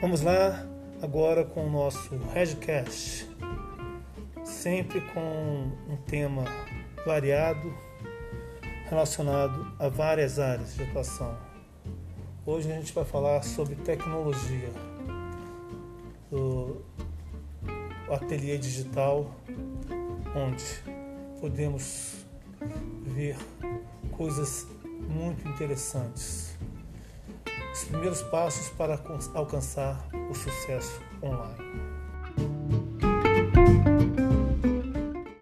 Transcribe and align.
Vamos 0.00 0.22
lá 0.22 0.66
agora 1.02 1.44
com 1.44 1.66
o 1.66 1.70
nosso 1.70 2.16
Redcast, 2.32 3.28
sempre 4.42 5.02
com 5.12 5.20
um 5.90 5.96
tema 6.06 6.42
variado 7.04 7.70
relacionado 8.88 9.70
a 9.78 9.90
várias 9.90 10.38
áreas 10.38 10.74
de 10.74 10.84
atuação. 10.84 11.36
Hoje 12.46 12.72
a 12.72 12.76
gente 12.76 12.94
vai 12.94 13.04
falar 13.04 13.42
sobre 13.42 13.74
tecnologia, 13.74 14.70
o 16.32 16.80
ateliê 18.10 18.56
digital, 18.56 19.30
onde 20.34 20.64
podemos 21.38 22.24
ver 23.02 23.36
coisas 24.16 24.66
muito 25.10 25.46
interessantes 25.46 26.49
os 27.80 27.88
primeiros 27.88 28.22
passos 28.22 28.68
para 28.70 29.00
alcançar 29.34 29.96
o 30.30 30.34
sucesso 30.34 31.00
online. 31.22 31.99